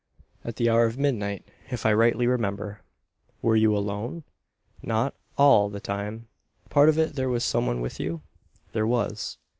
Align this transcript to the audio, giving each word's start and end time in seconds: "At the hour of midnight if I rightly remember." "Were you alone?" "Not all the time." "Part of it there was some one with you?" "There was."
"At 0.43 0.55
the 0.55 0.67
hour 0.67 0.85
of 0.87 0.97
midnight 0.97 1.45
if 1.69 1.85
I 1.85 1.93
rightly 1.93 2.25
remember." 2.25 2.81
"Were 3.43 3.55
you 3.55 3.77
alone?" 3.77 4.23
"Not 4.81 5.13
all 5.37 5.69
the 5.69 5.79
time." 5.79 6.27
"Part 6.71 6.89
of 6.89 6.97
it 6.97 7.13
there 7.13 7.29
was 7.29 7.43
some 7.43 7.67
one 7.67 7.81
with 7.81 7.99
you?" 7.99 8.23
"There 8.73 8.87
was." 8.87 9.37